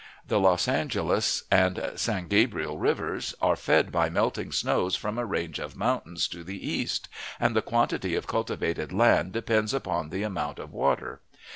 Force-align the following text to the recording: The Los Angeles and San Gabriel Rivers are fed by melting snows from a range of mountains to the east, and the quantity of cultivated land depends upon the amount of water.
The 0.27 0.39
Los 0.39 0.67
Angeles 0.67 1.43
and 1.51 1.91
San 1.95 2.27
Gabriel 2.27 2.79
Rivers 2.79 3.35
are 3.39 3.55
fed 3.55 3.91
by 3.91 4.09
melting 4.09 4.51
snows 4.51 4.95
from 4.95 5.19
a 5.19 5.25
range 5.27 5.59
of 5.59 5.75
mountains 5.75 6.27
to 6.29 6.43
the 6.43 6.57
east, 6.71 7.07
and 7.39 7.55
the 7.55 7.61
quantity 7.61 8.15
of 8.15 8.25
cultivated 8.25 8.91
land 8.91 9.31
depends 9.31 9.75
upon 9.75 10.09
the 10.09 10.23
amount 10.23 10.57
of 10.57 10.73
water. 10.73 11.21